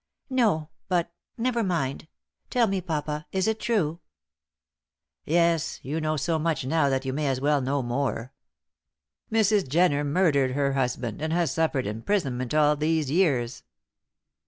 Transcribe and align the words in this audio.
"No; 0.31 0.69
but 0.87 1.11
never 1.37 1.61
mind. 1.63 2.07
Tell 2.49 2.65
me, 2.65 2.81
papa, 2.81 3.27
is 3.31 3.47
it 3.47 3.59
true?" 3.59 3.99
"Yes. 5.25 5.79
You 5.83 6.01
know 6.01 6.17
so 6.17 6.39
much 6.39 6.65
now 6.65 6.89
that 6.89 7.05
you 7.05 7.13
may 7.13 7.27
as 7.27 7.39
well 7.39 7.61
know 7.61 7.83
more. 7.83 8.33
Mrs. 9.31 9.67
Jenner 9.67 10.03
murdered 10.03 10.53
her 10.53 10.73
husband 10.73 11.21
and 11.21 11.31
has 11.31 11.51
suffered 11.51 11.85
imprisonment 11.85 12.55
all 12.55 12.75
these 12.75 13.11
years." 13.11 13.61